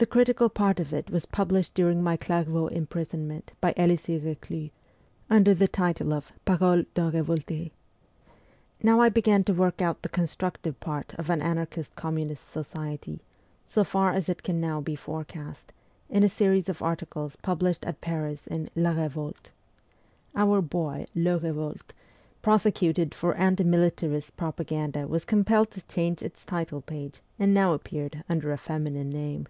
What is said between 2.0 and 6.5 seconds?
my Clairvaux imprisonment by Elisee Keclus, under the title of'